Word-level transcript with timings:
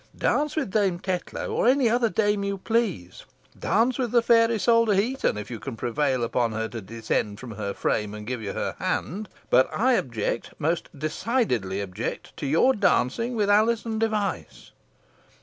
Dance 0.17 0.55
with 0.55 0.71
Dame 0.71 0.99
Tetlow, 0.99 1.49
or 1.51 1.67
any 1.67 1.87
other 1.87 2.09
dame 2.09 2.43
you 2.43 2.57
please 2.57 3.23
dance 3.59 3.99
with 3.99 4.09
the 4.09 4.23
fair 4.23 4.47
Isole 4.49 4.87
de 4.87 4.95
Heton, 4.95 5.37
if 5.37 5.51
you 5.51 5.59
can 5.59 5.75
prevail 5.75 6.23
upon 6.23 6.53
her 6.53 6.67
to 6.69 6.81
descend 6.81 7.39
from 7.39 7.51
her 7.51 7.71
frame 7.75 8.15
and 8.15 8.25
give 8.25 8.41
you 8.41 8.53
her 8.53 8.75
hand; 8.79 9.29
but 9.51 9.69
I 9.71 9.93
object 9.93 10.53
most 10.57 10.89
decidedly 10.97 11.81
object 11.81 12.35
to 12.37 12.47
your 12.47 12.73
dancing 12.73 13.35
with 13.35 13.47
Alizon 13.47 13.99
Device." 13.99 14.71